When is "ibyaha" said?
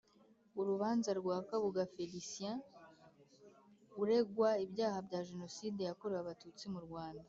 4.65-4.97